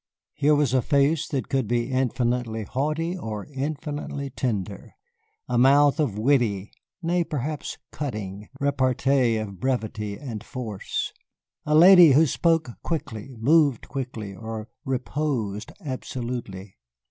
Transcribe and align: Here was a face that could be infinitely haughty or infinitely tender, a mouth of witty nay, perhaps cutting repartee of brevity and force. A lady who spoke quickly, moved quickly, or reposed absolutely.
Here 0.33 0.55
was 0.55 0.73
a 0.73 0.81
face 0.81 1.27
that 1.27 1.47
could 1.47 1.67
be 1.67 1.91
infinitely 1.91 2.63
haughty 2.63 3.15
or 3.15 3.45
infinitely 3.45 4.31
tender, 4.31 4.93
a 5.47 5.59
mouth 5.59 5.99
of 5.99 6.17
witty 6.17 6.71
nay, 7.03 7.23
perhaps 7.23 7.77
cutting 7.91 8.47
repartee 8.59 9.37
of 9.37 9.59
brevity 9.59 10.17
and 10.17 10.43
force. 10.43 11.13
A 11.67 11.75
lady 11.75 12.13
who 12.13 12.25
spoke 12.25 12.71
quickly, 12.81 13.35
moved 13.37 13.87
quickly, 13.89 14.33
or 14.35 14.69
reposed 14.85 15.71
absolutely. 15.85 16.77